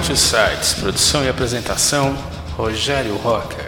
Two 0.00 0.16
Sites, 0.16 0.74
produção 0.74 1.24
e 1.24 1.28
apresentação, 1.28 2.16
Rogério 2.56 3.16
Rocker. 3.16 3.63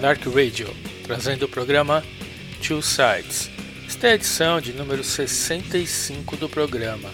Dark 0.00 0.24
Radio, 0.26 0.68
trazendo 1.02 1.46
o 1.46 1.48
programa 1.48 2.04
Two 2.64 2.80
Sides. 2.80 3.50
Esta 3.86 4.06
é 4.06 4.10
a 4.12 4.14
edição 4.14 4.60
de 4.60 4.72
número 4.72 5.02
65 5.02 6.36
do 6.36 6.48
programa. 6.48 7.10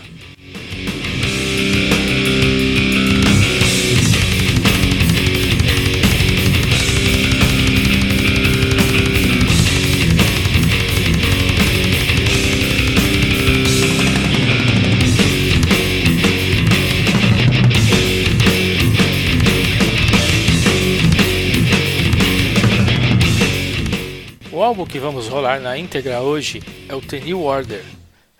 Álbum 24.75 24.87
que 24.87 24.99
vamos 24.99 25.29
rolar 25.29 25.61
na 25.61 25.79
íntegra 25.79 26.21
hoje 26.21 26.61
é 26.89 26.95
o 26.97 27.01
The 27.01 27.21
New 27.21 27.45
Order. 27.45 27.85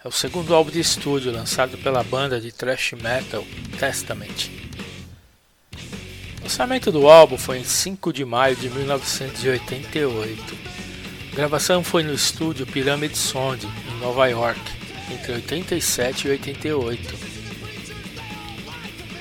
É 0.05 0.09
o 0.09 0.11
segundo 0.11 0.53
álbum 0.53 0.69
de 0.69 0.81
estúdio 0.81 1.31
lançado 1.31 1.79
pela 1.79 2.03
banda 2.03 2.41
de 2.41 2.51
thrash 2.51 2.95
metal 3.01 3.45
Testament. 3.79 4.51
O 6.41 6.43
lançamento 6.43 6.91
do 6.91 7.09
álbum 7.09 7.39
foi 7.39 7.59
em 7.59 7.65
5 7.65 8.13
de 8.13 8.25
maio 8.25 8.57
de 8.57 8.69
1988. 8.69 10.59
A 11.33 11.37
gravação 11.37 11.85
foi 11.85 12.03
no 12.03 12.13
estúdio 12.13 12.67
Pyramid 12.67 13.15
Sound, 13.15 13.65
em 13.65 14.01
Nova 14.01 14.27
York, 14.27 14.61
entre 15.13 15.35
87 15.35 16.27
e 16.27 16.31
88. 16.33 17.15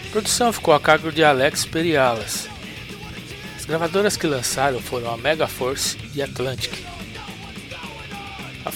A 0.08 0.10
produção 0.10 0.52
ficou 0.52 0.74
a 0.74 0.80
cargo 0.80 1.12
de 1.12 1.24
Alex 1.24 1.64
Perialas, 1.64 2.50
as 3.56 3.66
gravadoras 3.66 4.18
que 4.18 4.26
lançaram 4.26 4.82
foram 4.82 5.14
a 5.14 5.18
Megaforce 5.18 5.96
e 6.16 6.24
Atlantic. 6.24 6.93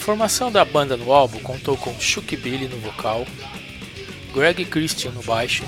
A 0.08 0.10
formação 0.10 0.50
da 0.50 0.64
banda 0.64 0.96
no 0.96 1.12
álbum 1.12 1.38
contou 1.40 1.76
com 1.76 1.92
Chuck 2.00 2.34
Billy 2.34 2.66
no 2.66 2.78
vocal, 2.78 3.26
Greg 4.32 4.64
Christian 4.64 5.10
no 5.10 5.22
baixo, 5.22 5.64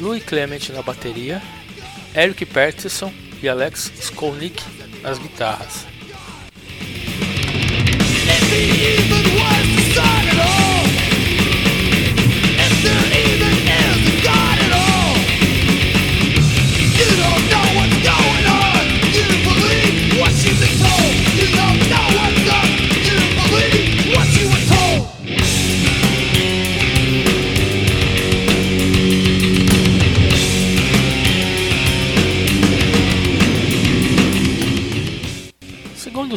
Louis 0.00 0.24
Clement 0.24 0.70
na 0.70 0.82
bateria, 0.82 1.40
Eric 2.16 2.46
Peterson 2.46 3.14
e 3.40 3.48
Alex 3.48 3.92
Skolnick 3.94 4.60
nas 5.02 5.20
guitarras. 5.20 5.93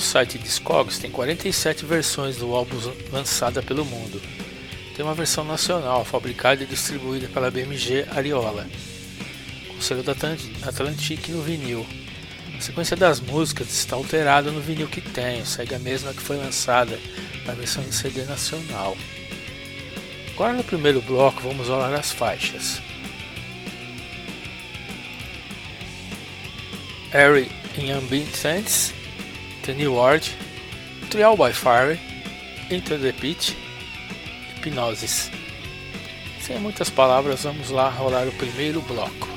Site 0.08 0.38
Discogs, 0.38 1.00
tem 1.00 1.12
47 1.12 1.86
versões 1.86 2.38
do 2.38 2.56
álbum 2.56 2.78
lançada 3.12 3.62
pelo 3.62 3.84
mundo. 3.84 4.22
Tem 4.96 5.04
uma 5.04 5.14
versão 5.14 5.44
nacional, 5.44 6.06
fabricada 6.06 6.64
e 6.64 6.66
distribuída 6.66 7.28
pela 7.28 7.52
BMG 7.52 8.06
Ariola, 8.16 8.66
com 9.68 9.82
selo 9.82 10.02
da 10.04 10.14
Atlantic 10.14 11.28
no 11.28 11.42
vinil. 11.42 11.86
A 12.58 12.62
sequência 12.62 12.96
das 12.96 13.20
músicas 13.20 13.68
está 13.70 13.98
alterada 13.98 14.50
no 14.50 14.62
vinil 14.62 14.88
que 14.88 15.02
tem, 15.02 15.44
segue 15.46 15.76
a 15.76 15.80
mesma 15.80 16.14
que 16.14 16.22
foi 16.22 16.38
lançada 16.38 16.98
na 17.46 17.54
versão 17.54 17.84
em 17.84 17.92
CD 17.92 18.24
nacional. 18.24 18.98
Agora 20.34 20.54
no 20.54 20.64
primeiro 20.64 21.02
bloco 21.02 21.42
vamos 21.42 21.68
rolar 21.68 21.94
as 21.94 22.14
faixas. 22.14 22.82
Harry 27.12 27.52
in 27.78 27.92
Ambient 27.92 28.34
Sense, 28.34 28.94
New 29.74 29.94
World, 29.94 30.30
Trial 31.10 31.36
by 31.36 31.52
Fire, 31.52 31.98
Into 32.70 32.98
the 32.98 33.12
Pit, 33.14 33.56
Hipnosis. 34.64 35.32
Sem 36.42 36.60
muitas 36.60 36.90
palavras, 36.90 37.44
vamos 37.44 37.70
lá 37.70 37.90
rolar 37.90 38.28
o 38.28 38.32
primeiro 38.32 38.82
bloco. 38.82 39.28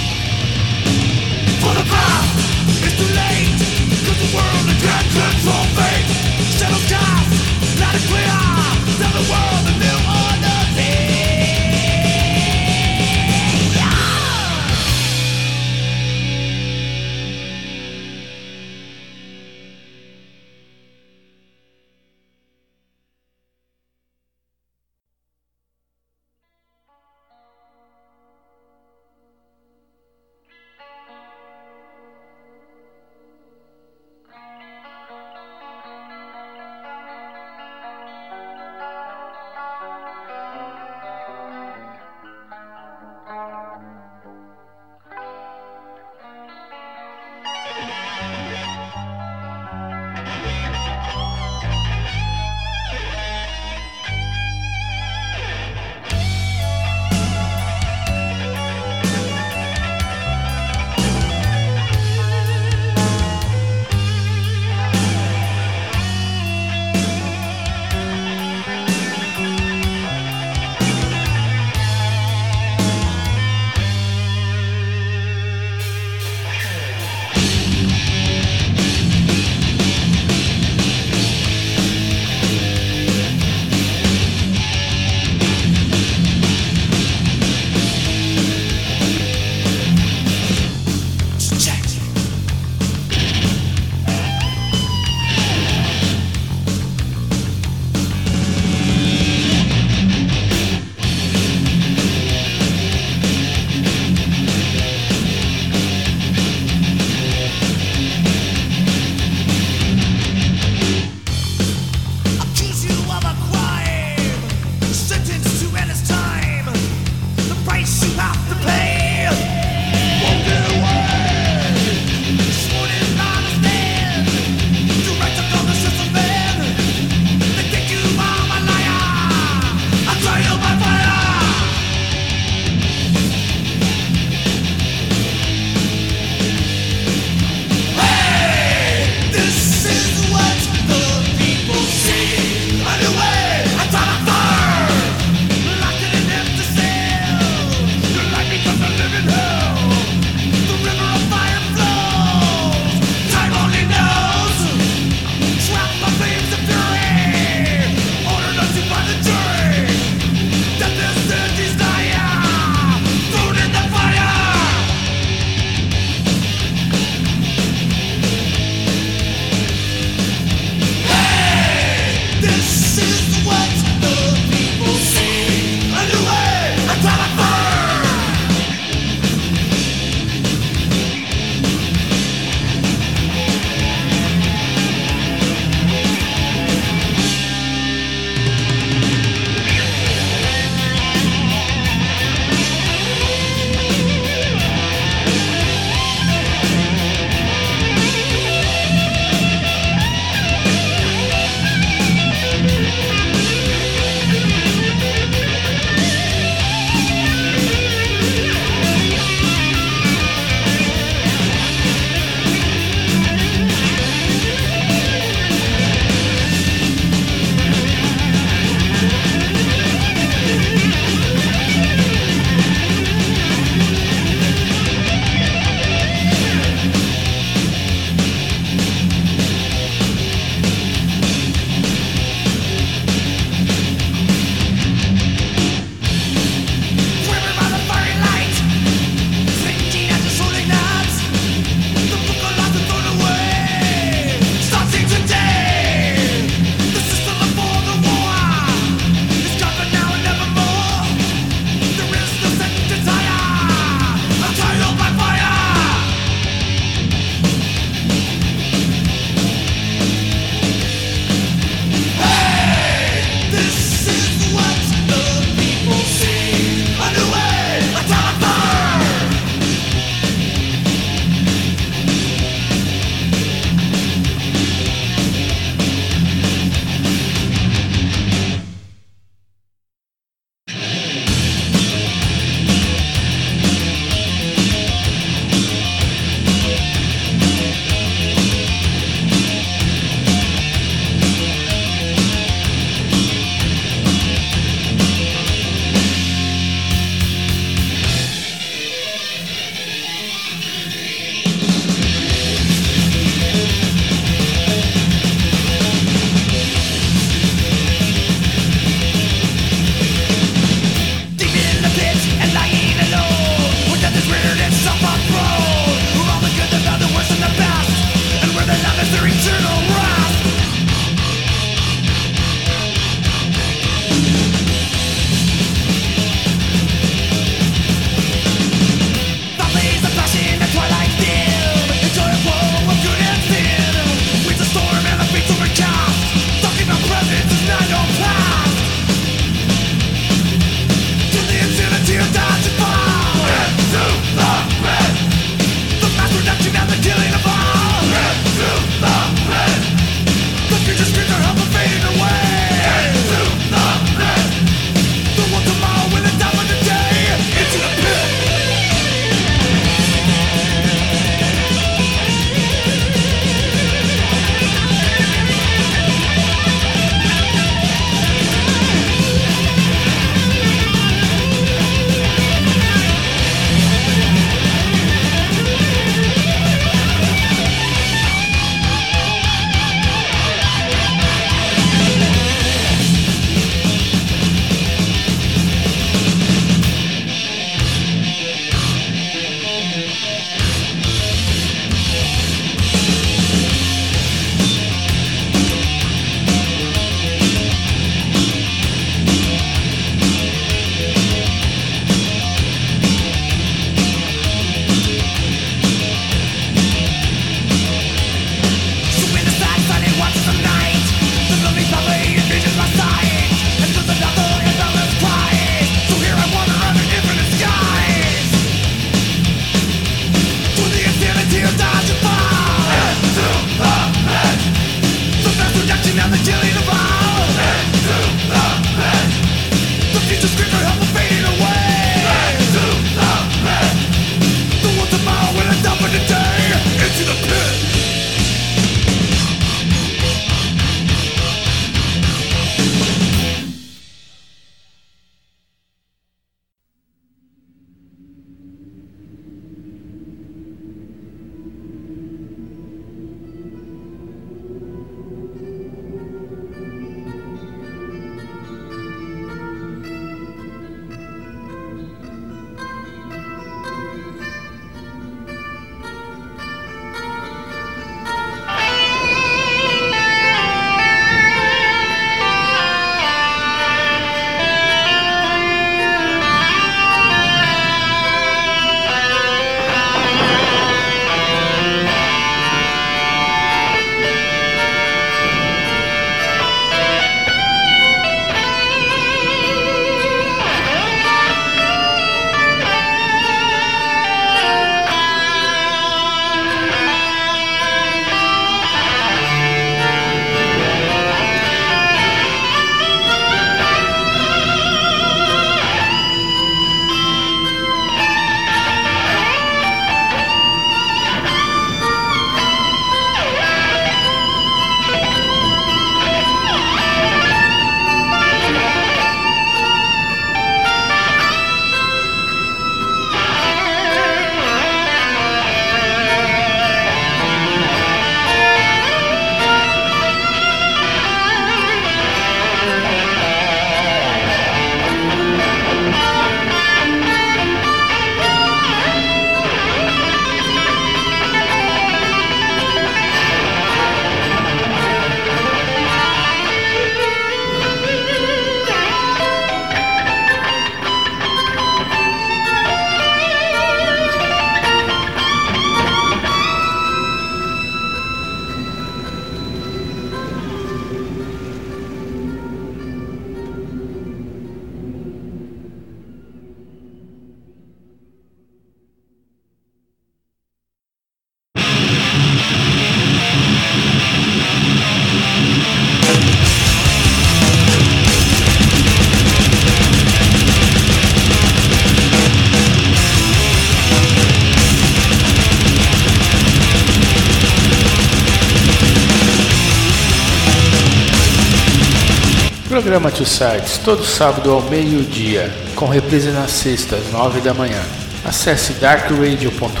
Sides, 593.46 593.98
todo 593.98 594.24
sábado 594.24 594.70
ao 594.70 594.82
meio-dia, 594.82 595.72
com 595.94 596.06
reprise 596.06 596.50
nas 596.50 596.70
sextas, 596.70 597.30
nove 597.32 597.60
da 597.60 597.74
manhã. 597.74 598.02
Acesse 598.44 598.94
darkradio.com.br 598.94 600.00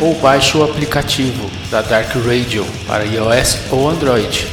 ou 0.00 0.14
baixe 0.20 0.56
o 0.56 0.62
aplicativo 0.62 1.50
da 1.70 1.82
Dark 1.82 2.14
Radio 2.24 2.64
para 2.86 3.04
iOS 3.04 3.58
ou 3.70 3.88
Android. 3.88 4.46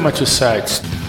Programa 0.00 0.16
Two 0.16 0.24
Sides. 0.24 0.99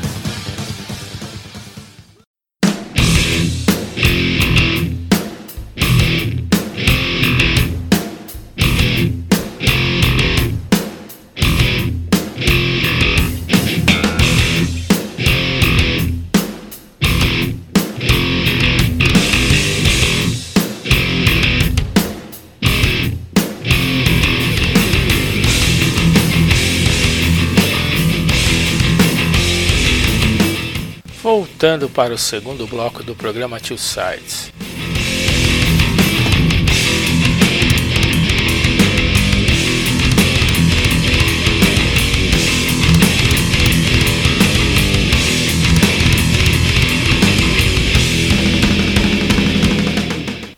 Voltando 31.62 31.88
para 31.90 32.12
o 32.12 32.18
segundo 32.18 32.66
bloco 32.66 33.04
do 33.04 33.14
programa 33.14 33.60
Two 33.60 33.78
Sides. 33.78 34.52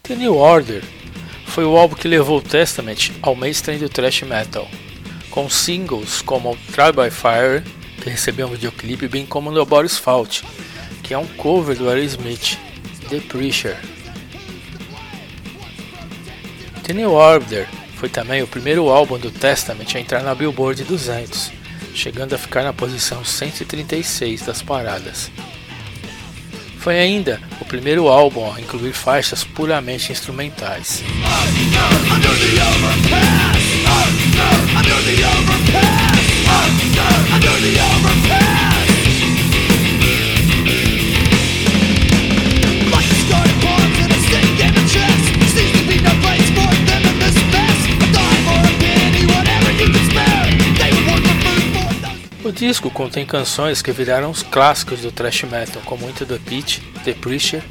The 0.04 0.16
New 0.16 0.38
Order 0.38 0.82
foi 1.48 1.66
o 1.66 1.76
álbum 1.76 1.96
que 1.96 2.08
levou 2.08 2.38
o 2.38 2.42
Testament 2.42 3.12
ao 3.22 3.36
mainstream 3.36 3.78
do 3.78 3.89
thrash 3.89 4.22
metal, 4.22 4.70
com 5.30 5.50
singles 5.50 6.22
como 6.22 6.58
Try 6.72 6.94
by 6.96 7.12
Fire, 7.12 7.62
que 8.02 8.10
recebeu 8.10 8.48
um 8.48 8.52
videoclipe, 8.52 9.10
bem 9.10 9.26
como 9.26 9.52
No 9.52 9.66
Boris 9.66 9.98
Fault, 9.98 10.46
é 11.13 11.17
um 11.17 11.28
cover 11.28 11.78
do 11.78 11.89
Aerosmith, 11.89 12.58
The 13.10 13.19
Preacher. 13.19 13.78
The 16.84 16.93
New 16.93 17.12
Order 17.12 17.67
foi 17.95 18.10
também 18.10 18.41
o 18.41 18.47
primeiro 18.47 18.89
álbum 18.89 19.17
do 19.17 19.32
Testament 19.32 19.95
a 19.95 19.99
entrar 19.99 20.23
na 20.23 20.34
Billboard 20.34 20.84
200, 20.84 21.52
chegando 21.93 22.34
a 22.34 22.38
ficar 22.38 22.63
na 22.63 22.73
posição 22.73 23.23
136 23.23 24.41
das 24.41 24.62
paradas. 24.62 25.32
Foi 26.80 26.99
ainda 26.99 27.39
o 27.62 27.65
primeiro 27.65 28.08
álbum 28.08 28.52
a 28.52 28.60
incluir 28.60 28.93
faixas 28.93 29.43
puramente 29.43 30.12
instrumentais. 30.12 31.04
Disco 52.54 52.89
contém 52.89 53.26
canções 53.26 53.82
que 53.82 53.92
viraram 53.92 54.30
os 54.30 54.44
clássicos 54.44 55.02
do 55.02 55.12
thrash 55.12 55.44
metal, 55.44 55.82
como 55.86 56.10
Into 56.10 56.26
the 56.26 56.38
Pit, 56.38 56.82
The 57.04 57.13
Preacher, 57.13 57.63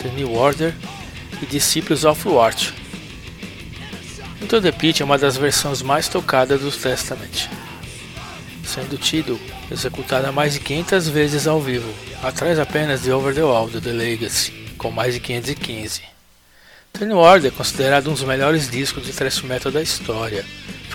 The 0.00 0.08
New 0.10 0.32
Order 0.32 0.74
e 1.42 1.46
Disciples 1.46 2.04
of 2.04 2.26
Watch. 2.26 2.72
Into 4.40 4.60
the 4.62 4.72
Pit 4.72 5.02
é 5.02 5.04
uma 5.04 5.18
das 5.18 5.36
versões 5.36 5.82
mais 5.82 6.08
tocadas 6.08 6.60
do 6.60 6.70
Testament, 6.70 7.50
sendo 8.64 8.96
tido 8.96 9.38
executada 9.70 10.32
mais 10.32 10.54
de 10.54 10.60
500 10.60 11.08
vezes 11.08 11.46
ao 11.46 11.60
vivo, 11.60 11.92
atrás 12.22 12.58
apenas 12.58 13.02
de 13.02 13.12
Over 13.12 13.34
the 13.34 13.42
Wall 13.42 13.68
do 13.68 13.80
The 13.80 13.92
Legacy, 13.92 14.52
com 14.78 14.90
mais 14.90 15.14
de 15.14 15.20
515. 15.20 16.02
The 16.92 17.04
New 17.04 17.18
Order 17.18 17.52
é 17.52 17.54
considerado 17.54 18.08
um 18.08 18.14
dos 18.14 18.24
melhores 18.24 18.70
discos 18.70 19.04
de 19.04 19.12
thrash 19.12 19.42
metal 19.42 19.70
da 19.70 19.82
história, 19.82 20.44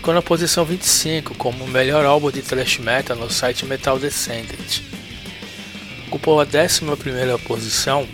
ficou 0.05 0.13
na 0.13 0.21
posição 0.21 0.63
25 0.63 1.33
como 1.33 1.63
o 1.63 1.67
melhor 1.67 2.05
álbum 2.05 2.29
de 2.29 2.43
thrash 2.43 2.77
metal 2.77 3.17
no 3.17 3.27
site 3.27 3.65
Metal 3.65 3.97
Descendant. 3.97 4.83
Ocupou 6.05 6.39
a 6.39 6.43
11 6.45 6.81
posição 7.43 8.07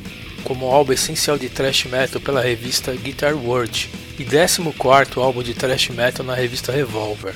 como 0.45 0.71
álbum 0.71 0.93
essencial 0.93 1.37
de 1.37 1.49
thrash 1.49 1.83
metal 1.87 2.21
pela 2.21 2.39
revista 2.39 2.93
Guitar 2.93 3.35
World 3.35 3.89
e 4.17 4.23
14 4.23 4.71
álbum 5.17 5.43
de 5.43 5.53
thrash 5.53 5.89
metal 5.89 6.25
na 6.25 6.33
revista 6.33 6.71
Revolver. 6.71 7.33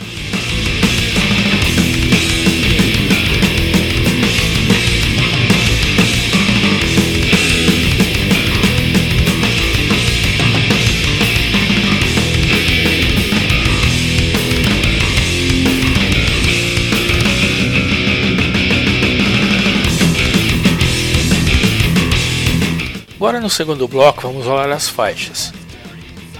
Agora 23.25 23.41
no 23.41 23.49
segundo 23.49 23.87
bloco 23.87 24.21
vamos 24.21 24.45
rolar 24.45 24.69
as 24.69 24.87
faixas 24.87 25.51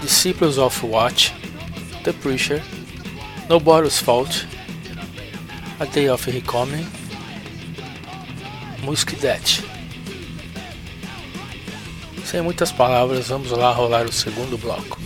Disciples 0.00 0.56
of 0.56 0.86
Watch, 0.86 1.32
The 2.04 2.12
Preacher, 2.12 2.62
Nobody's 3.48 3.98
Fault, 3.98 4.46
A 5.80 5.84
Day 5.84 6.08
of 6.08 6.30
Recoming, 6.30 6.86
Music 8.84 9.16
Death. 9.16 9.64
Sem 12.24 12.40
muitas 12.40 12.70
palavras, 12.70 13.30
vamos 13.30 13.50
lá 13.50 13.72
rolar 13.72 14.06
o 14.06 14.12
segundo 14.12 14.56
bloco. 14.56 15.00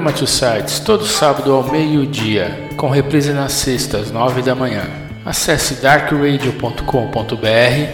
Programa 0.00 0.16
Two 0.16 0.26
Sites, 0.26 0.80
todo 0.80 1.04
sábado 1.04 1.52
ao 1.52 1.70
meio-dia, 1.70 2.70
com 2.78 2.88
reprise 2.88 3.34
nas 3.34 3.52
sextas, 3.52 4.10
nove 4.10 4.40
da 4.40 4.54
manhã. 4.54 4.84
Acesse 5.26 5.74
darkradio.com.br 5.74 6.80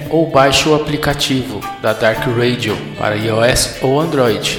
ou 0.09 0.31
baixe 0.31 0.69
o 0.69 0.77
aplicativo 0.77 1.59
da 1.83 1.93
Dark 1.93 2.21
Radio 2.29 2.79
para 2.97 3.17
iOS 3.17 3.83
ou 3.83 3.99
Android. 3.99 4.57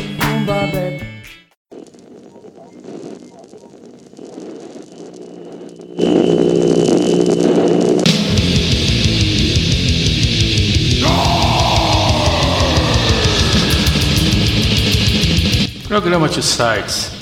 Programa 15.87 16.27
Two 16.27 16.43
Sites 16.43 17.16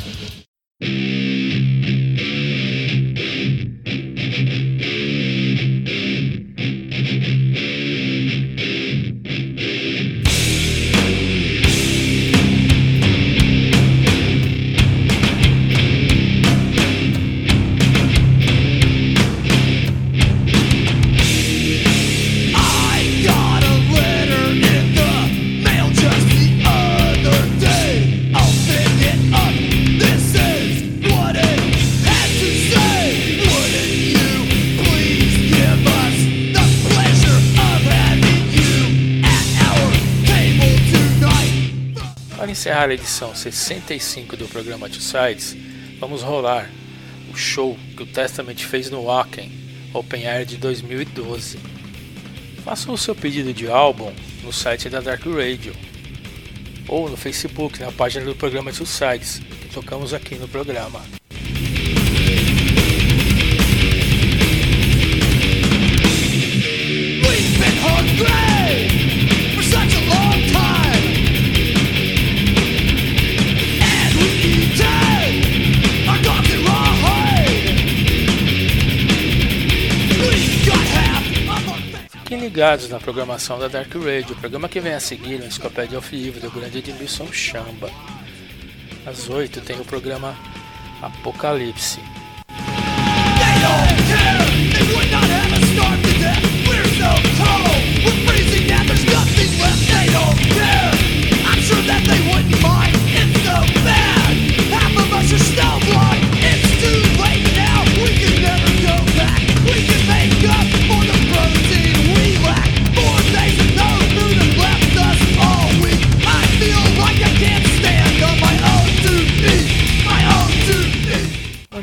encerrar 42.86 42.90
a 42.90 42.94
edição 42.94 43.36
65 43.36 44.38
do 44.38 44.48
programa 44.48 44.90
Two 44.90 45.02
Sides, 45.02 45.56
vamos 46.00 46.22
rolar 46.22 46.70
o 47.32 47.36
show 47.36 47.78
que 47.96 48.04
o 48.04 48.06
Testament 48.06 48.58
fez 48.58 48.90
no 48.90 49.06
Wacken 49.06 49.52
Open 49.94 50.28
Air 50.28 50.46
de 50.46 50.58
2012. 50.58 51.58
Faça 52.64 52.92
o 52.92 52.98
seu 52.98 53.16
pedido 53.16 53.54
de 53.54 53.68
álbum 53.68 54.14
no 54.44 54.54
site 54.54 54.90
da 54.90 55.00
Dark 55.00 55.26
Radio 55.26 55.76
ou 56.88 57.10
no 57.10 57.18
Facebook, 57.18 57.80
na 57.80 57.92
página 57.92 58.26
do 58.26 58.36
programa 58.36 58.72
Two 58.72 58.86
Sides, 58.86 59.42
que 59.62 59.70
tocamos 59.70 60.14
aqui 60.14 60.36
no 60.36 60.48
programa. 60.48 61.02
Ligados 82.56 82.88
na 82.88 83.02
programação 83.02 83.60
da 83.60 83.68
Dark 83.68 83.94
Radio. 83.96 84.32
O 84.32 84.40
programa 84.40 84.70
que 84.70 84.80
vem 84.80 84.94
a 84.94 85.00
seguir 85.02 85.42
é 85.42 85.44
a 85.44 85.48
Enciclopédia 85.48 85.98
ao 85.98 86.02
Vivo 86.02 86.40
do 86.40 86.50
grande 86.50 86.78
Edmilson 86.78 87.28
Chamba. 87.30 87.90
Às 89.06 89.30
8 89.30 89.60
tem 89.60 89.78
o 89.78 89.84
programa 89.84 90.34
Apocalipse. 91.02 92.00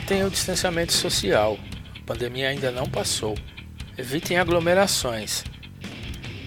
Mantenha 0.02 0.26
o 0.26 0.30
distanciamento 0.30 0.92
social. 0.92 1.56
A 1.96 2.04
pandemia 2.04 2.48
ainda 2.48 2.72
não 2.72 2.90
passou. 2.90 3.38
Evitem 3.96 4.36
aglomerações. 4.36 5.44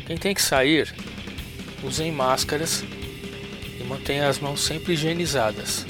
Quem 0.05 0.17
tem 0.17 0.35
que 0.35 0.41
sair, 0.41 0.93
usem 1.81 2.11
máscaras 2.11 2.83
e 3.79 3.83
mantenha 3.85 4.27
as 4.27 4.39
mãos 4.39 4.59
sempre 4.59 4.91
higienizadas. 4.93 5.85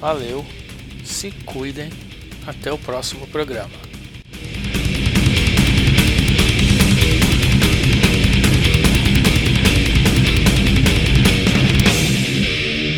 Valeu, 0.00 0.44
se 1.04 1.30
cuidem, 1.30 1.90
até 2.44 2.72
o 2.72 2.78
próximo 2.78 3.28
programa. 3.28 3.70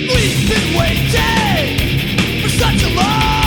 We've 0.09 0.49
been 0.49 0.79
waiting 0.79 1.82
such 2.63 2.85
a 2.85 2.95
long 2.95 3.42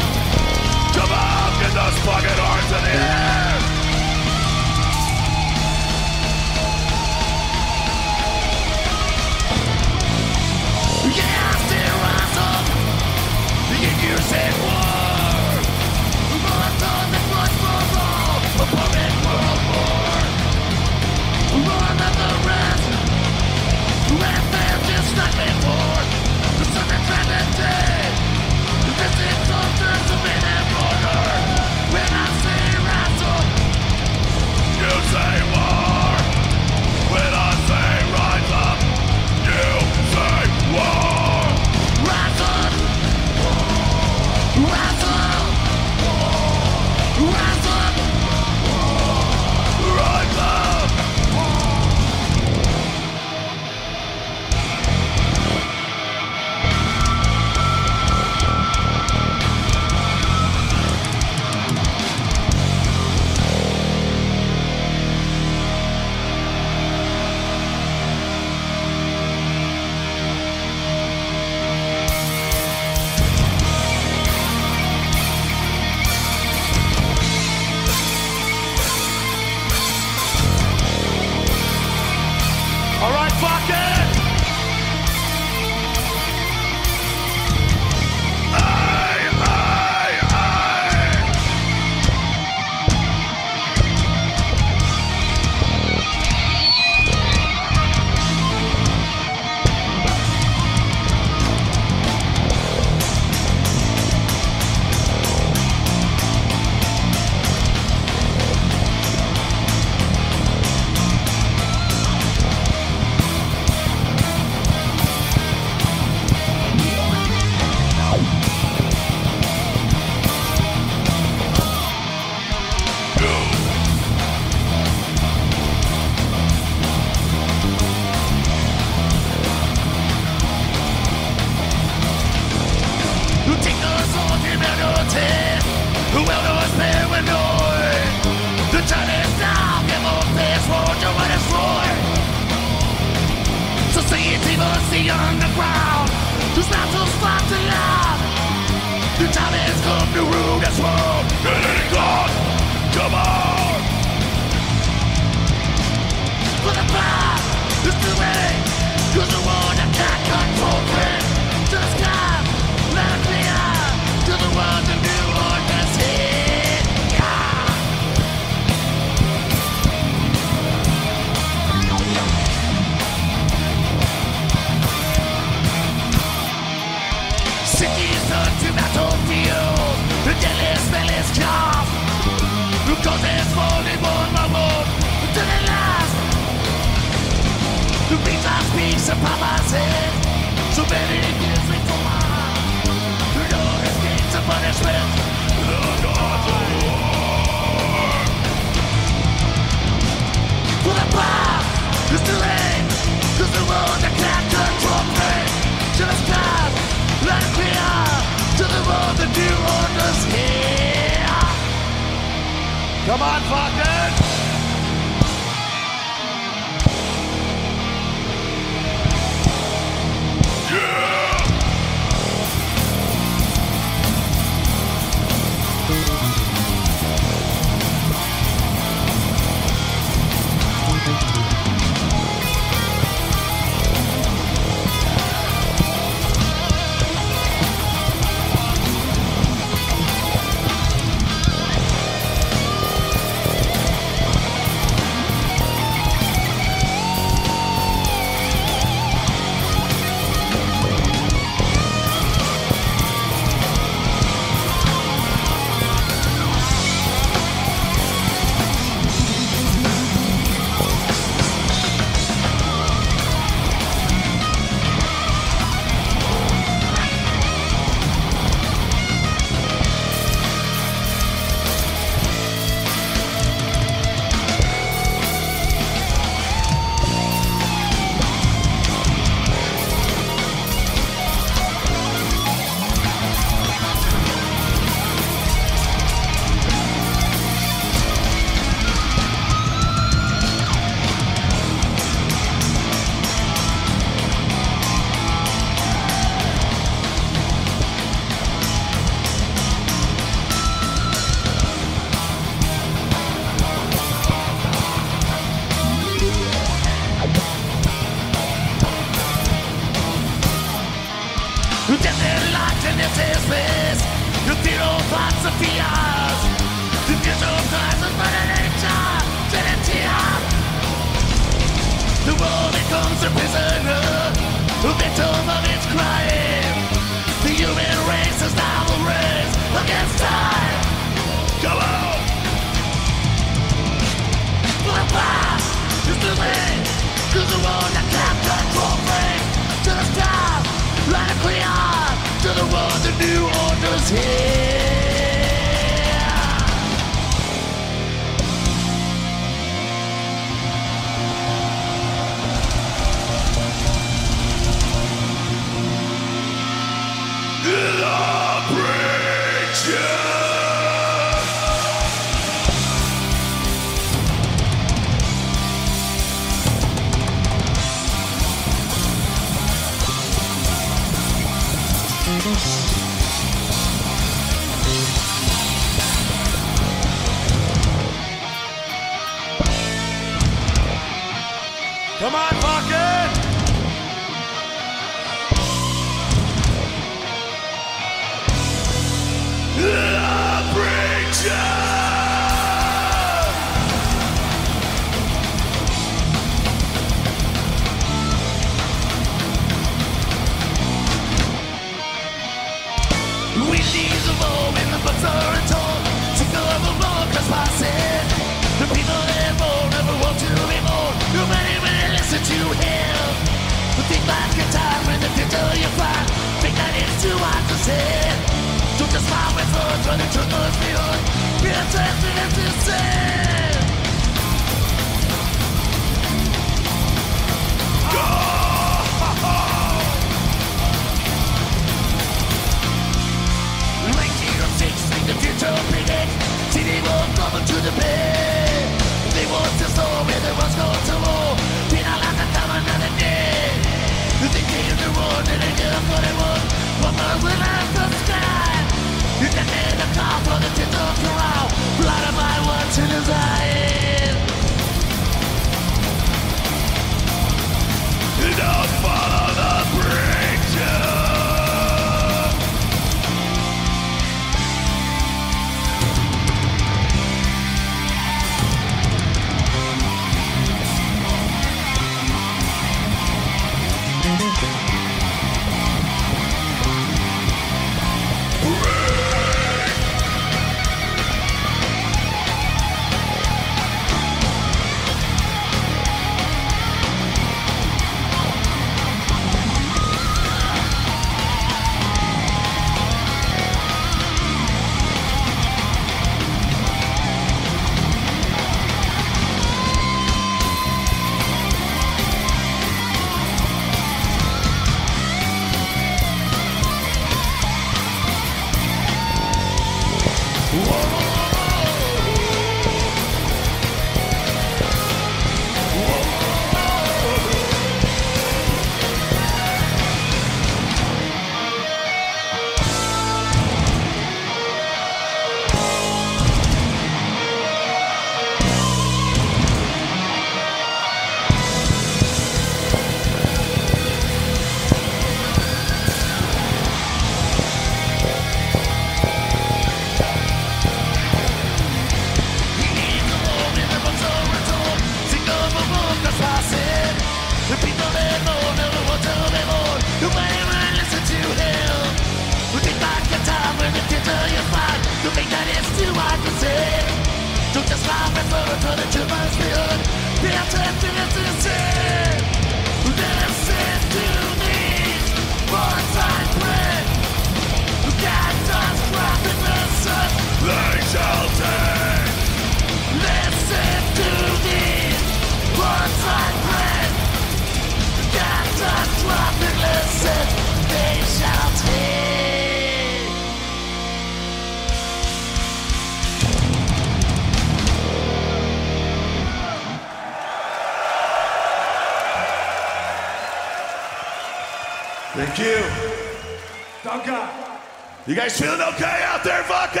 guys 598.38 598.60
feeling 598.60 598.80
okay 598.80 599.20
out 599.24 599.42
there, 599.42 599.64
fucking? 599.64 600.00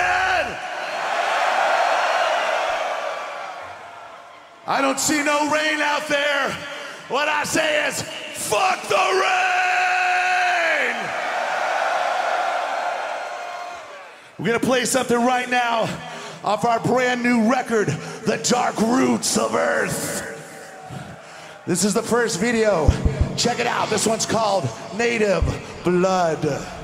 I 4.64 4.80
don't 4.80 5.00
see 5.00 5.24
no 5.24 5.50
rain 5.50 5.80
out 5.80 6.06
there. 6.06 6.52
What 7.08 7.26
I 7.28 7.42
say 7.42 7.88
is, 7.88 8.00
fuck 8.00 8.80
the 8.82 8.94
rain! 8.94 9.34
We're 14.38 14.46
gonna 14.46 14.60
play 14.60 14.84
something 14.84 15.18
right 15.18 15.50
now 15.50 15.88
off 16.44 16.64
our 16.64 16.78
brand 16.78 17.24
new 17.24 17.50
record, 17.50 17.88
The 17.88 18.36
Dark 18.48 18.78
Roots 18.80 19.36
of 19.36 19.56
Earth. 19.56 20.22
This 21.66 21.82
is 21.82 21.92
the 21.92 22.04
first 22.04 22.38
video. 22.38 22.88
Check 23.36 23.58
it 23.58 23.66
out. 23.66 23.90
This 23.90 24.06
one's 24.06 24.26
called 24.26 24.68
Native 24.96 25.42
Blood. 25.82 26.77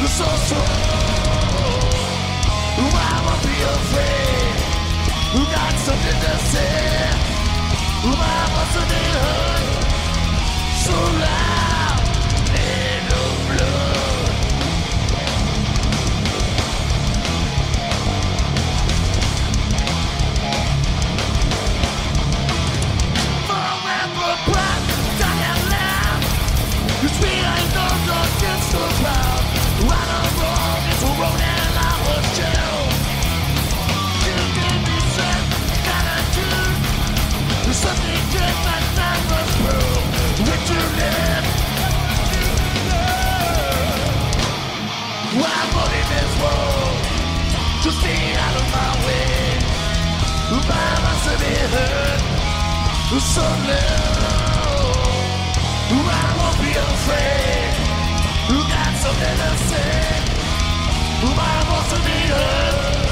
you 0.00 0.08
be 3.42 3.56
afraid? 3.74 4.54
Got 5.54 5.74
something 5.86 6.18
to 6.24 6.34
say. 6.52 7.10
Why 8.04 8.38
must 8.54 8.76
it? 8.92 9.64
So 10.84 10.96
loud. 11.20 11.43
Just 47.84 48.00
staying 48.00 48.34
out 48.34 48.56
of 48.56 48.66
my 48.72 48.92
way. 49.04 49.60
By 50.66 50.88
myself 51.04 51.42
it 51.44 51.68
hurt. 51.68 52.20
So 53.20 53.42
now, 53.42 54.88
I 55.92 56.32
won't 56.38 56.56
be 56.64 56.72
afraid. 56.72 57.74
Got 58.72 58.92
something 59.04 59.36
to 59.36 59.50
say? 59.68 60.00
My 61.36 61.56
voice 61.68 61.92
will 61.92 62.04
be 62.06 62.18
heard. 62.32 63.03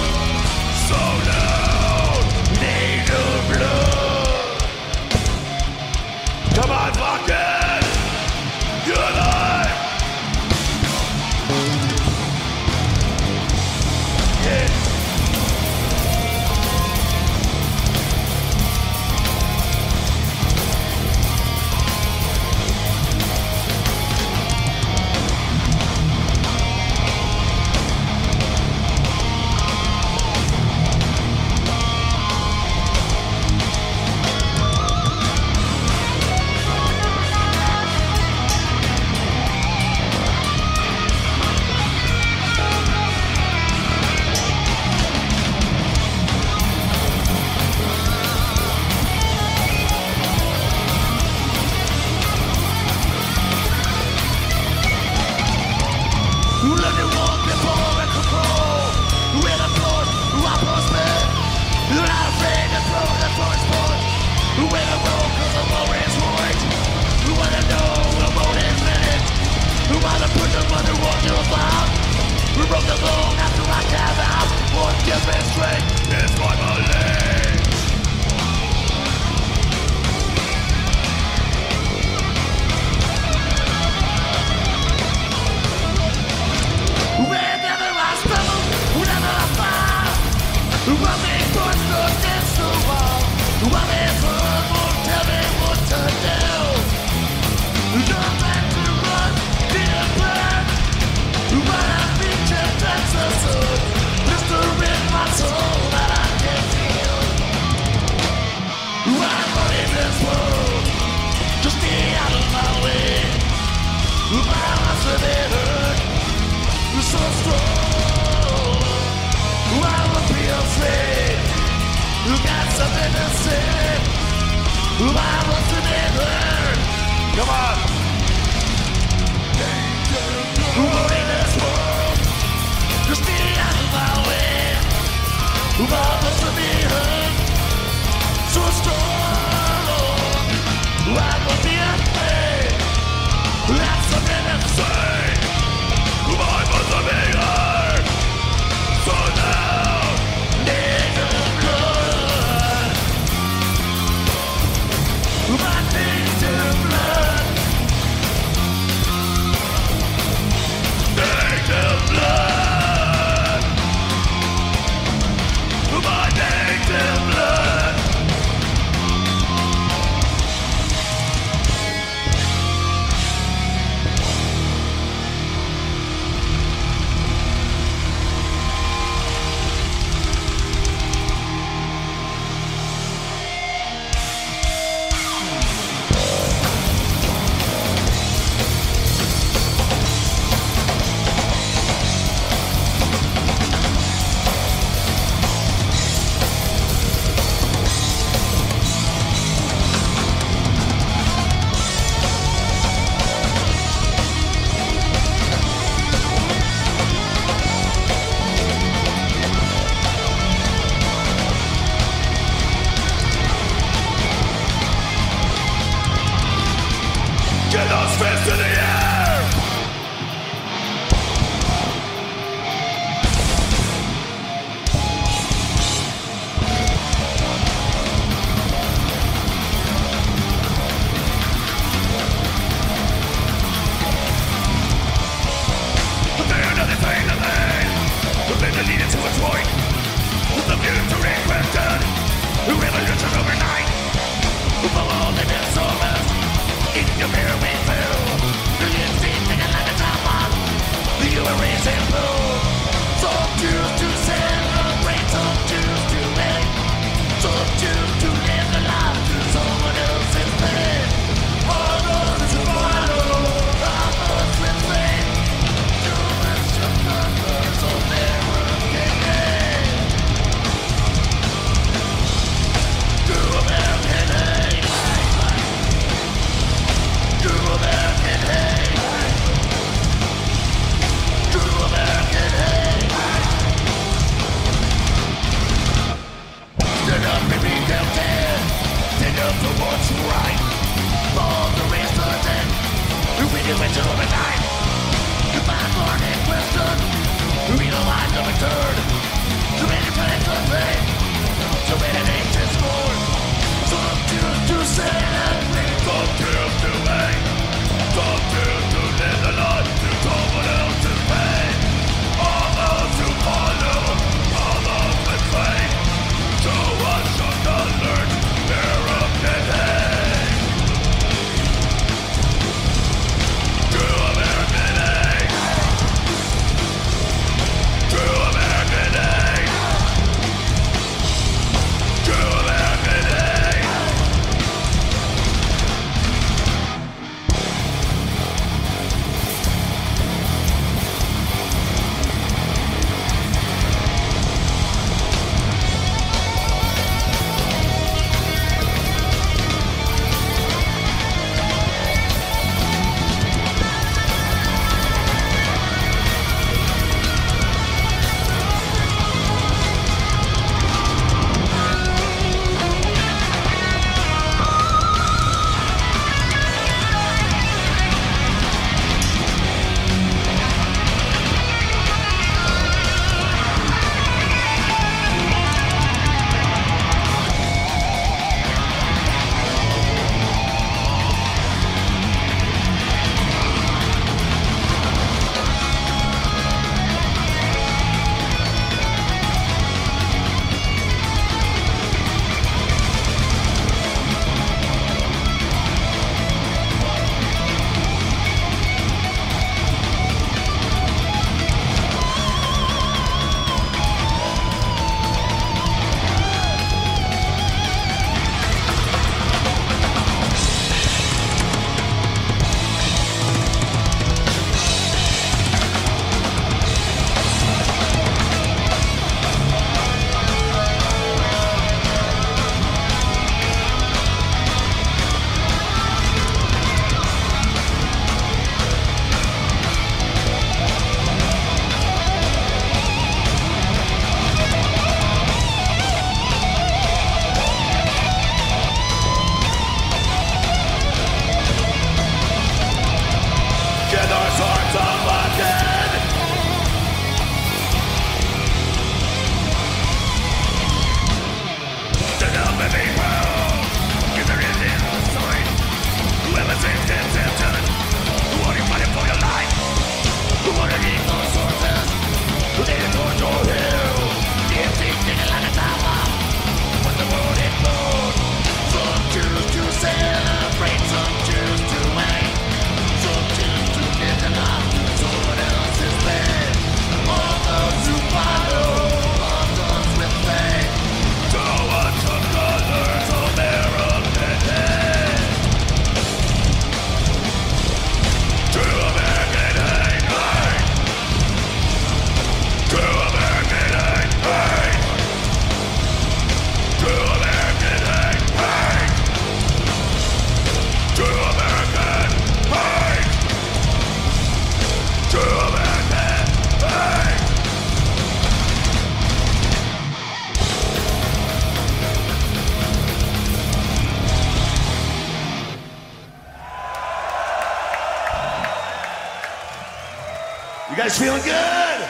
Feeling 521.22 521.42
good? 521.42 522.00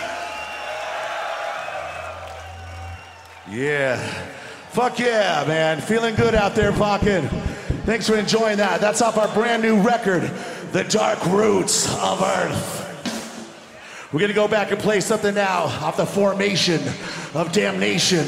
Yeah. 3.50 3.96
Fuck 4.70 4.98
yeah, 4.98 5.44
man. 5.46 5.82
Feeling 5.82 6.14
good 6.14 6.34
out 6.34 6.54
there, 6.54 6.72
Vakken. 6.72 7.28
Thanks 7.84 8.08
for 8.08 8.16
enjoying 8.16 8.56
that. 8.56 8.80
That's 8.80 9.02
off 9.02 9.18
our 9.18 9.28
brand 9.34 9.62
new 9.62 9.82
record, 9.82 10.22
The 10.72 10.84
Dark 10.84 11.26
Roots 11.26 11.94
of 11.98 12.22
Earth. 12.22 14.08
We're 14.12 14.20
gonna 14.20 14.32
go 14.32 14.48
back 14.48 14.70
and 14.70 14.80
play 14.80 15.00
something 15.00 15.34
now 15.34 15.64
off 15.64 15.98
the 15.98 16.06
formation 16.06 16.80
of 17.34 17.52
Damnation. 17.52 18.26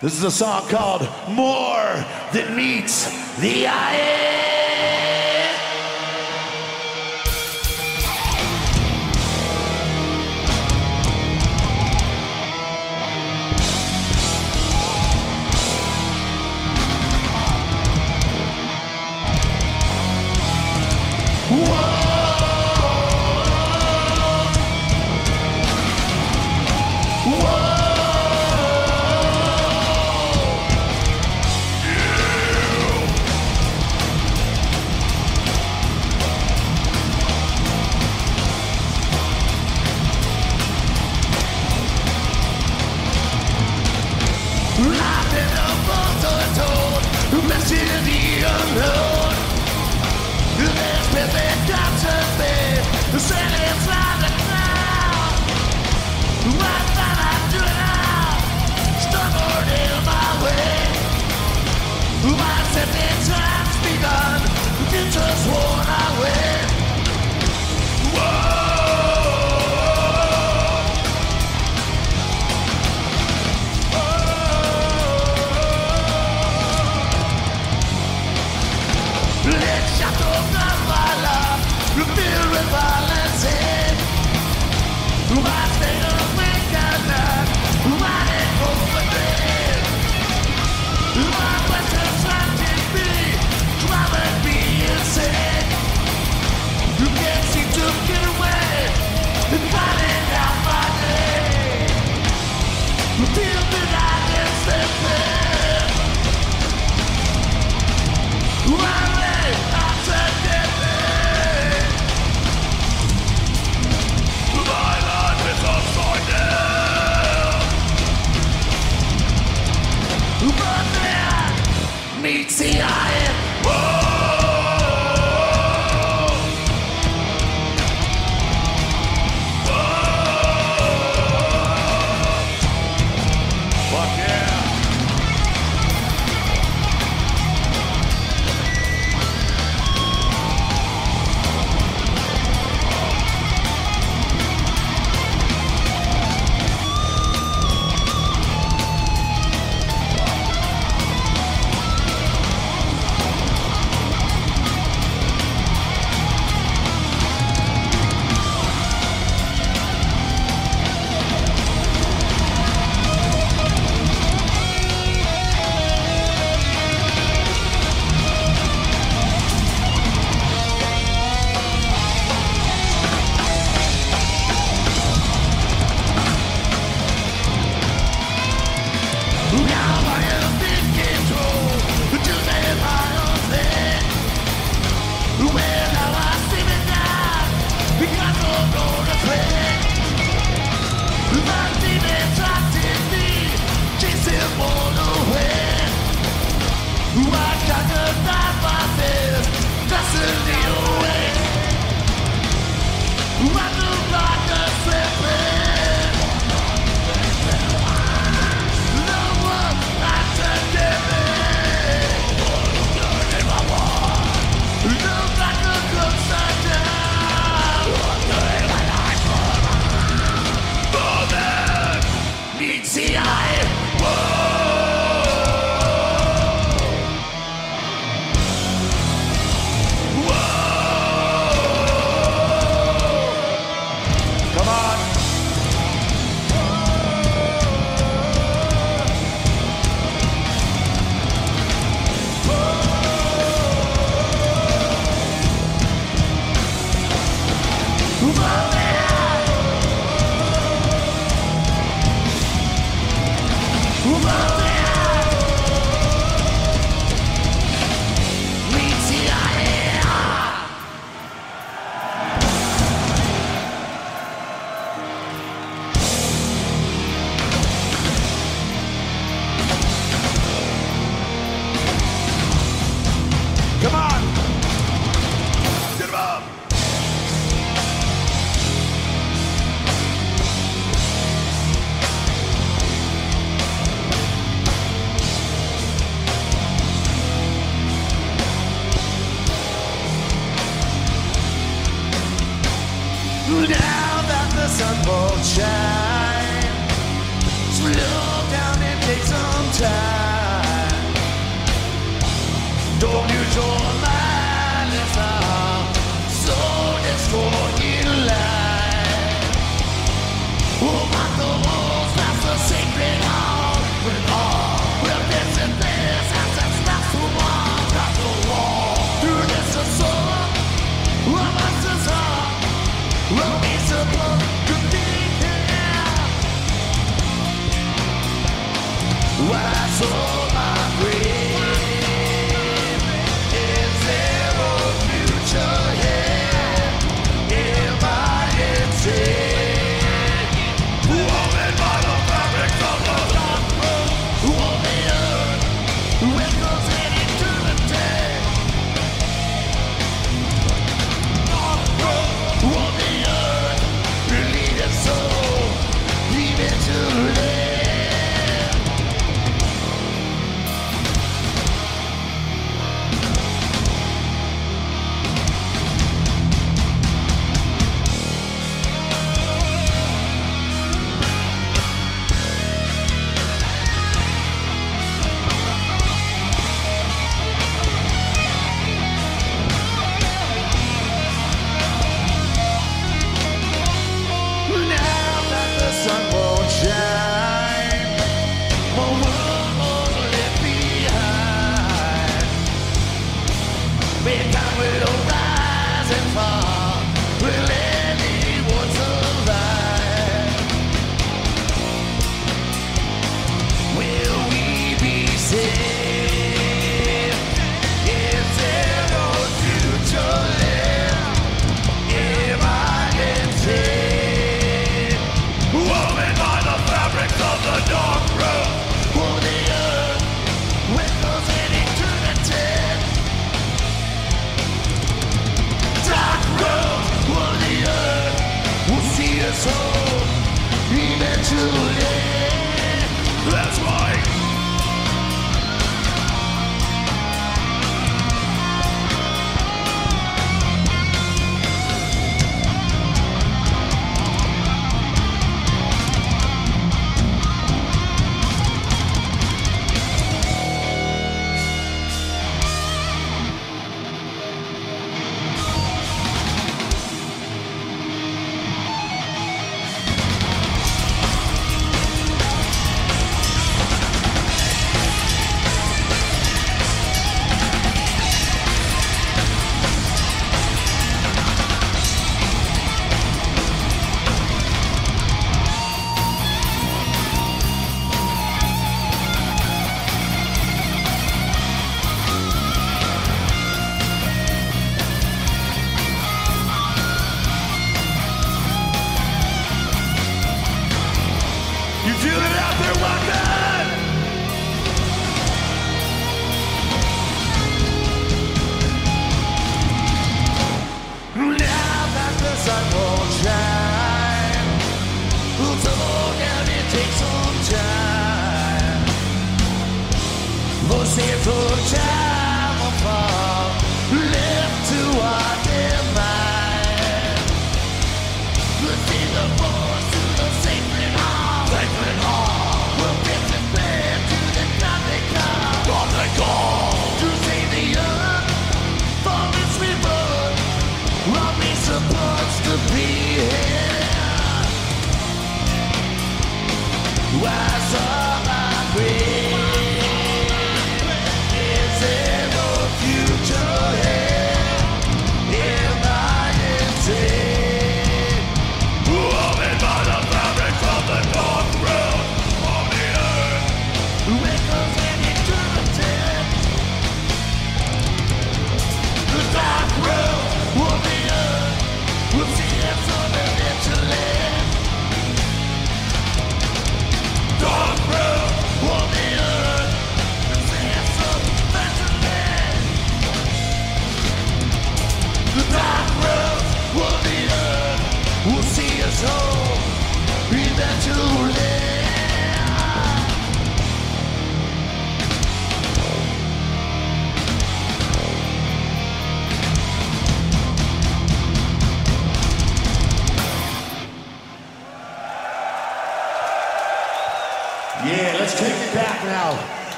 This 0.00 0.14
is 0.14 0.24
a 0.24 0.32
song 0.32 0.68
called 0.68 1.08
More 1.28 2.04
Than 2.32 2.56
Meets 2.56 3.38
the 3.38 3.68
Eye. 3.68 4.23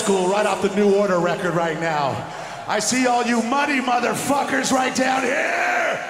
School 0.00 0.28
right 0.28 0.46
off 0.46 0.62
the 0.62 0.74
New 0.74 0.94
Order 0.94 1.18
record 1.18 1.54
right 1.54 1.78
now. 1.78 2.26
I 2.66 2.78
see 2.78 3.06
all 3.06 3.22
you 3.22 3.42
muddy 3.42 3.80
motherfuckers 3.80 4.72
right 4.72 4.94
down 4.94 5.22
here. 5.22 6.00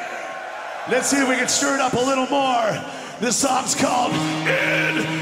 Let's 0.88 1.10
see 1.10 1.16
if 1.16 1.28
we 1.28 1.34
can 1.34 1.48
stir 1.48 1.74
it 1.74 1.80
up 1.80 1.94
a 1.94 1.98
little 1.98 2.28
more. 2.28 2.80
This 3.18 3.36
song's 3.36 3.74
called 3.74 4.12
Into 4.12 5.19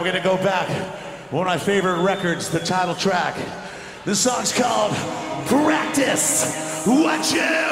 we're 0.00 0.06
gonna 0.06 0.24
go 0.24 0.36
back. 0.38 0.68
One 1.30 1.46
of 1.46 1.46
my 1.46 1.58
favorite 1.58 2.02
records, 2.02 2.48
the 2.48 2.58
title 2.58 2.94
track. 2.94 3.36
This 4.06 4.18
song's 4.18 4.50
called 4.50 4.94
Practice 5.46 6.84
What 6.86 7.30
You 7.32 7.69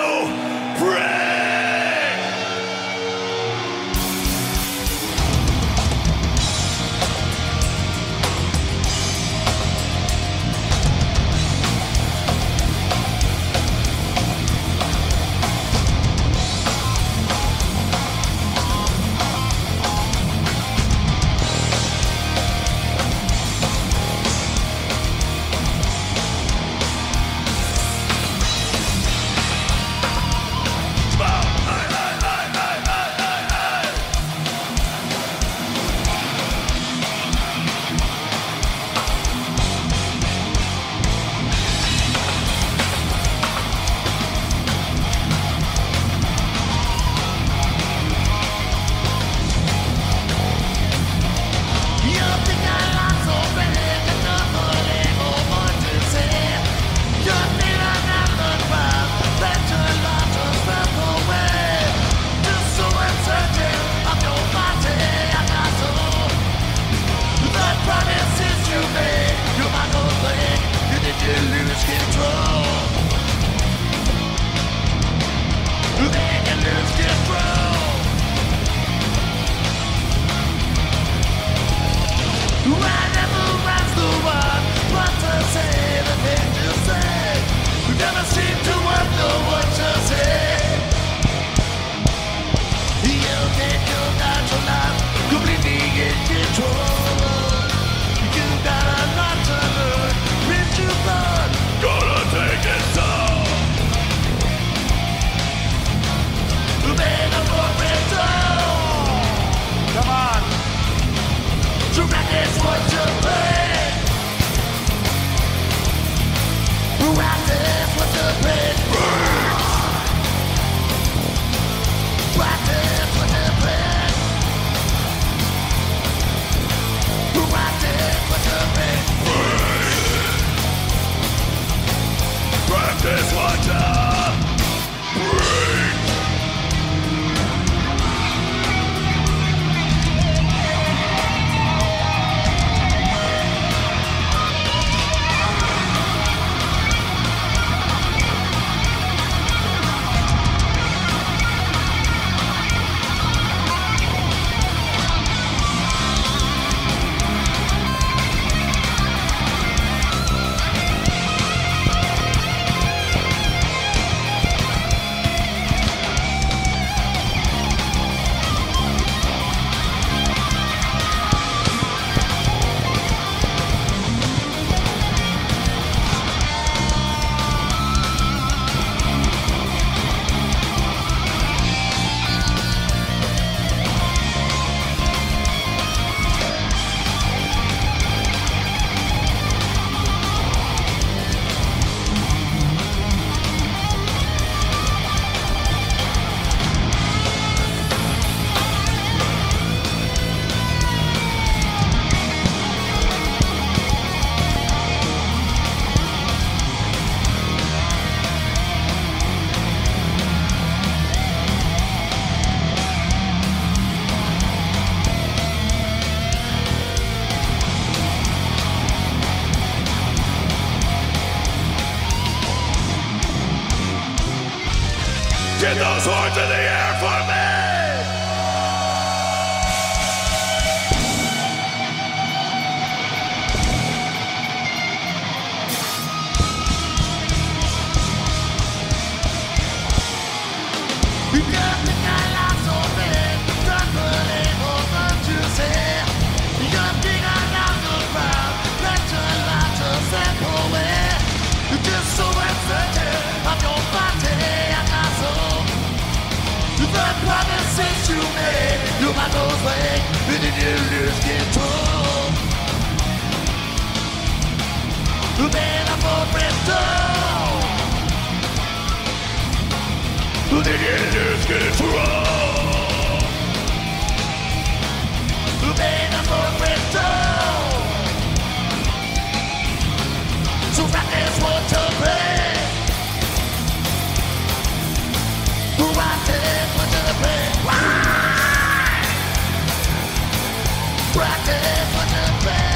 practice 291.12 291.94
what 291.94 292.08
you 292.10 292.24
preach. 292.42 292.68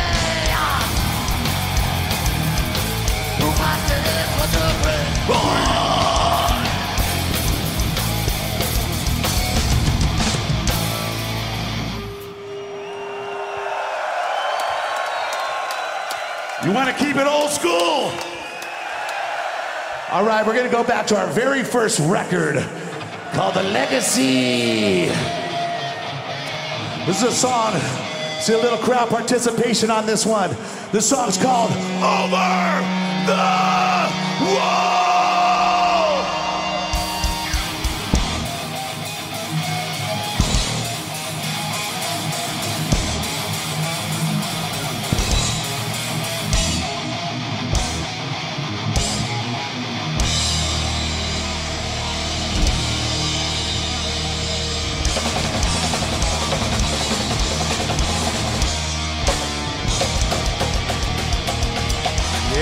You 16.65 16.71
want 16.71 16.89
to 16.89 17.05
keep 17.05 17.17
it 17.17 17.27
old 17.27 17.51
school? 17.51 18.13
All 20.13 20.25
right, 20.25 20.47
we're 20.47 20.55
going 20.55 20.65
to 20.65 20.71
go 20.71 20.85
back 20.85 21.09
to 21.09 21.19
our 21.19 21.27
very 21.27 21.65
first 21.65 21.99
record 21.99 22.65
called 23.33 23.55
The 23.55 23.65
Legacy. 23.65 25.07
This 27.05 27.21
is 27.21 27.25
a 27.25 27.33
song 27.33 27.73
See 28.43 28.55
a 28.55 28.59
little 28.59 28.78
crowd 28.78 29.09
participation 29.09 29.89
on 29.89 30.05
this 30.05 30.27
one. 30.27 30.51
The 30.90 31.01
song's 31.01 31.39
called 31.39 31.70
Over 31.70 32.82
the 33.24 34.56
Wall. 34.56 35.11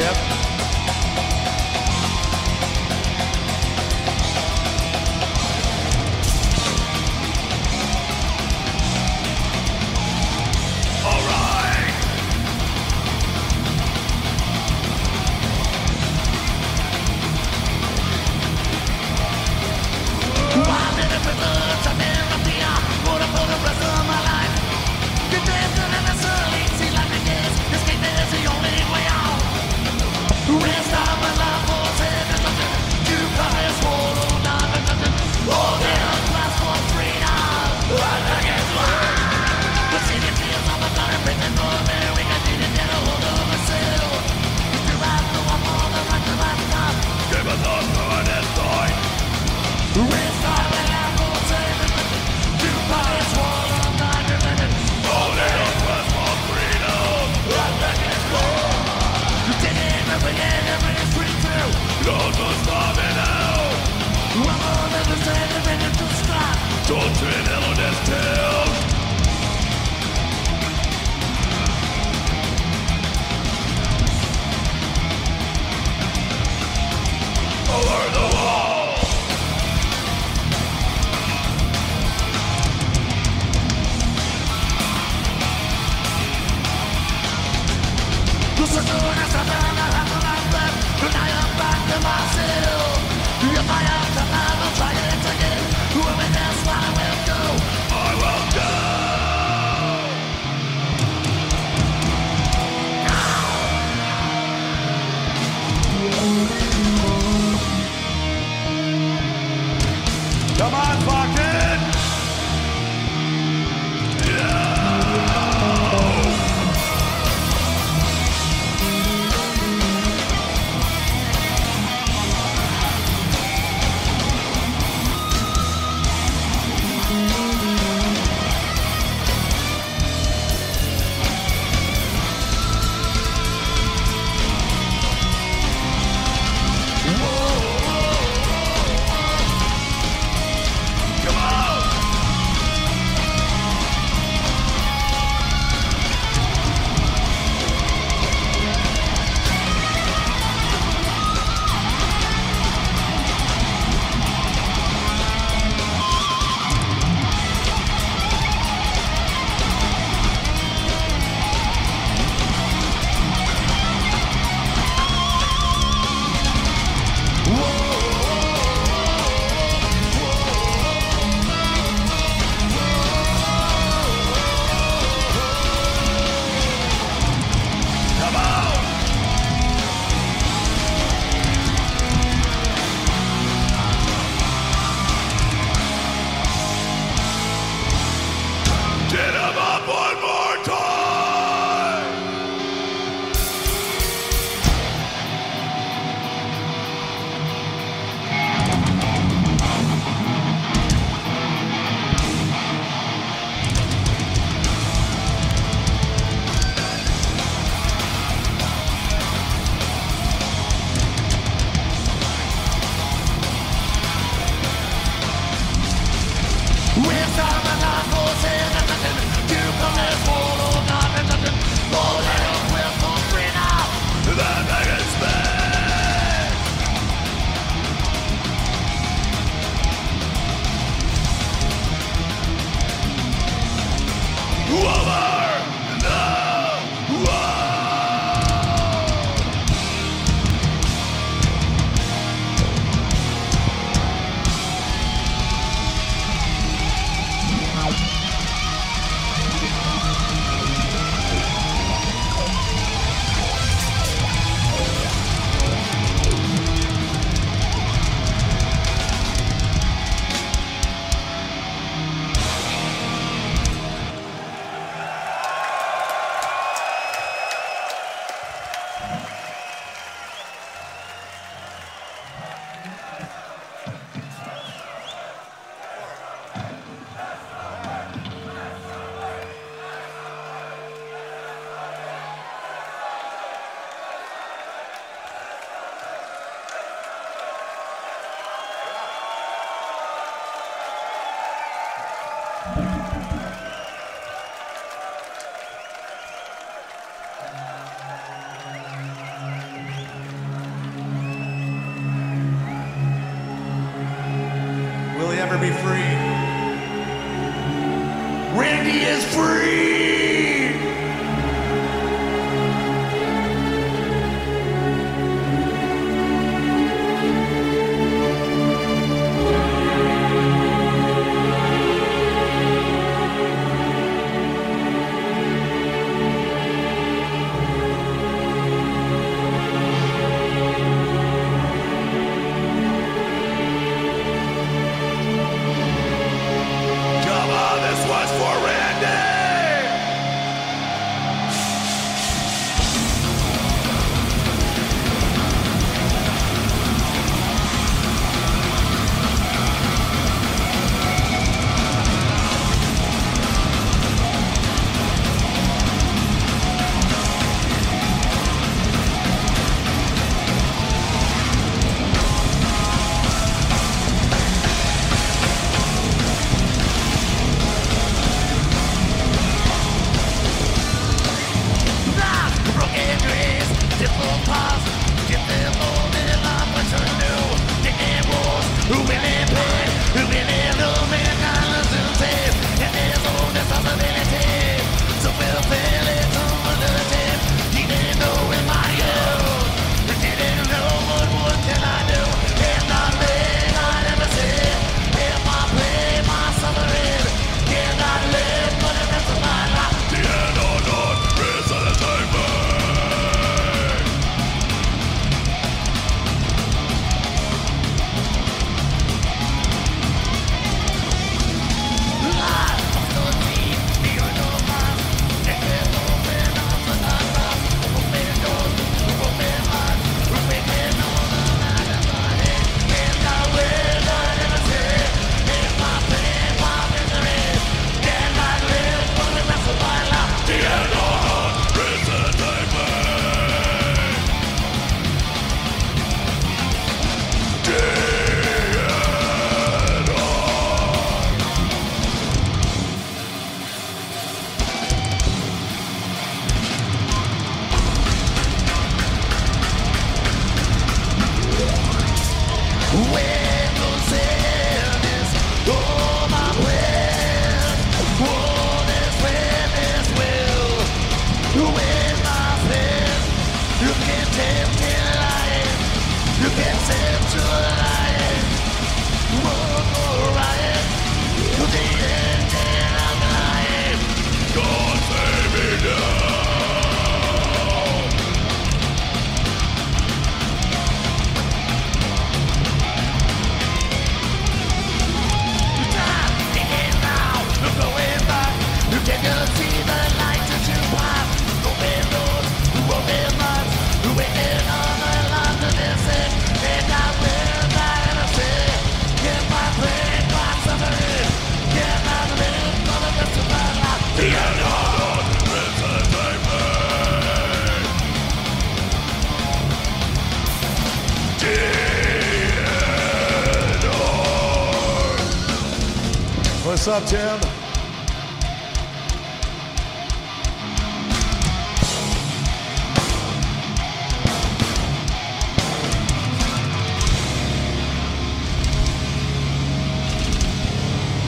Yep. 0.00 0.29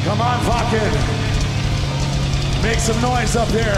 Come 0.04 0.20
on, 0.20 0.40
fucking. 0.44 0.92
Make 2.62 2.78
some 2.78 3.00
noise 3.00 3.34
up 3.36 3.48
here. 3.48 3.71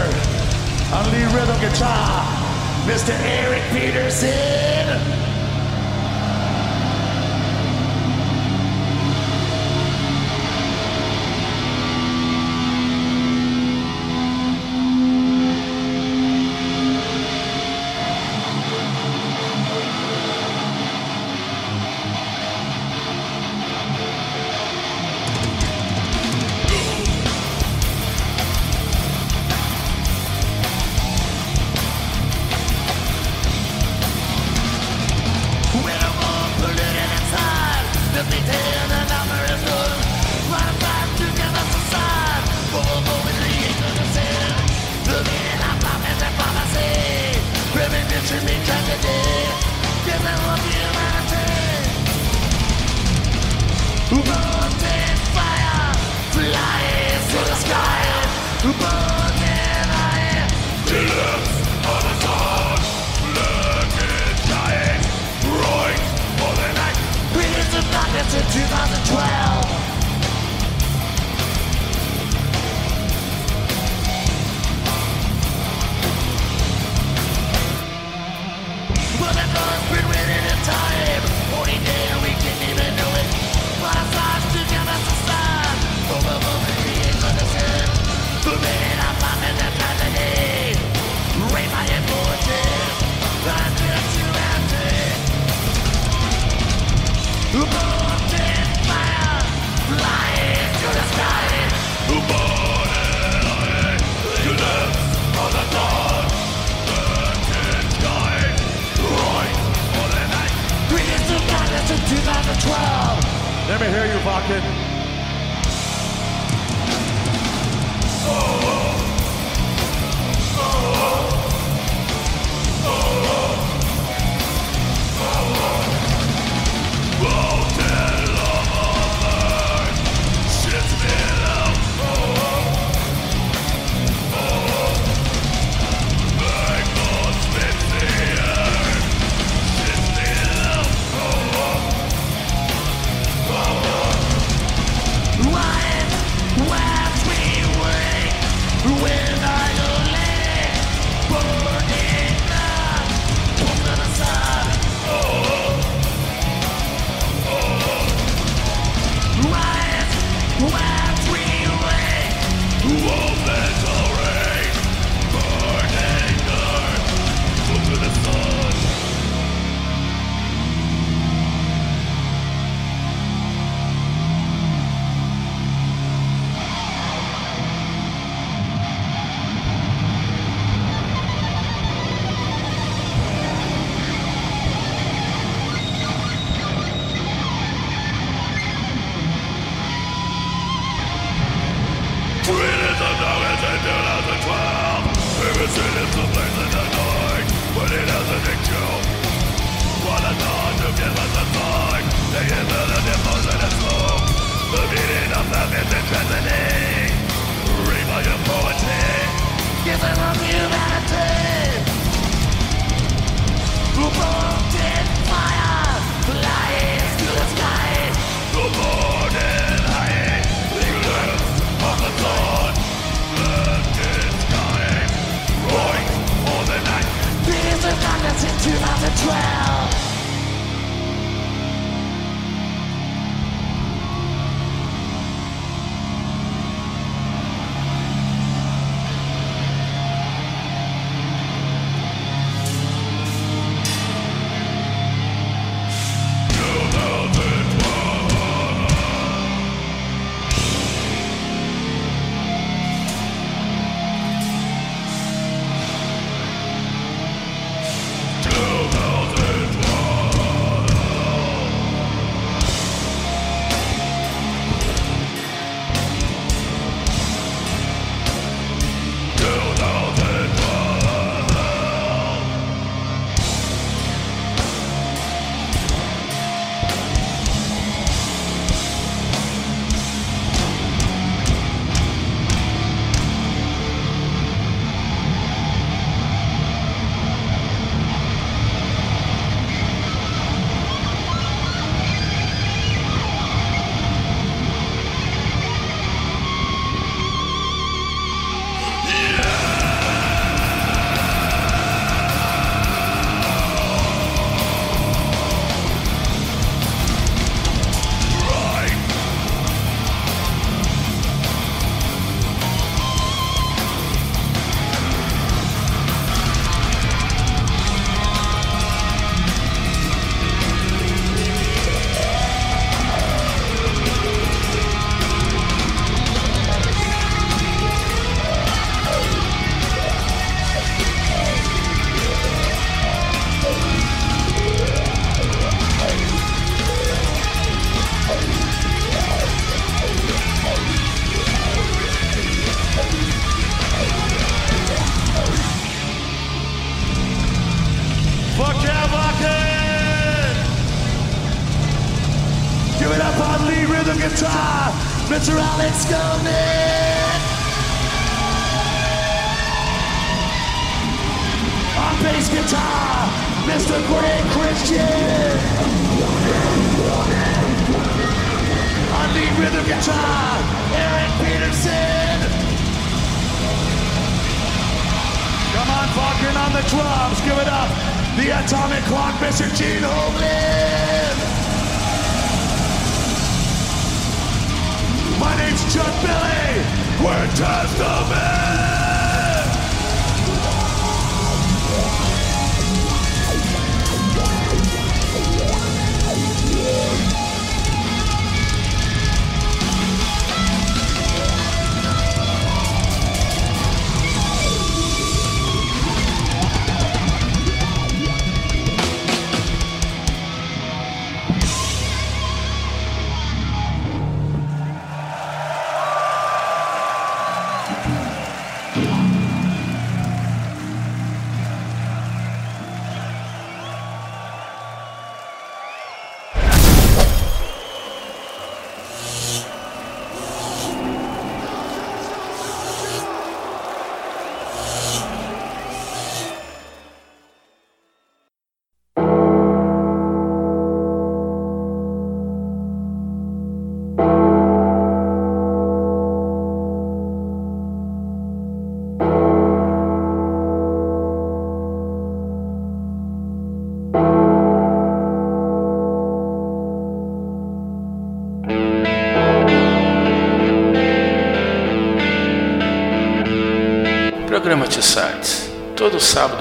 Sábado 466.25 466.54